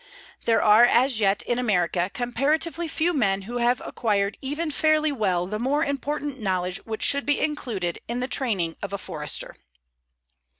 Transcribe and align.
There 0.45 0.63
are 0.63 0.83
as 0.83 1.19
yet 1.19 1.43
in 1.43 1.59
America 1.59 2.09
comparatively 2.11 2.87
few 2.87 3.13
men 3.13 3.43
who 3.43 3.57
have 3.59 3.83
acquired 3.85 4.35
even 4.41 4.71
fairly 4.71 5.11
well 5.11 5.45
the 5.45 5.59
more 5.59 5.85
important 5.85 6.39
knowledge 6.41 6.79
which 6.85 7.03
should 7.03 7.23
be 7.23 7.39
included 7.39 7.99
in 8.07 8.19
the 8.19 8.27
training 8.27 8.77
of 8.81 8.93
a 8.93 8.97
Forester. 8.97 9.55